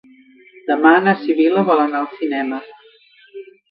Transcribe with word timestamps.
Demà 0.69 0.93
na 1.09 1.15
Sibil·la 1.21 1.65
vol 1.71 1.87
anar 1.87 2.03
al 2.03 2.11
cinema. 2.19 2.65